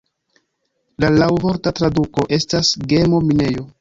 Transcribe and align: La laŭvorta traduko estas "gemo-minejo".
La 1.03 1.11
laŭvorta 1.17 1.73
traduko 1.81 2.25
estas 2.39 2.73
"gemo-minejo". 2.95 3.69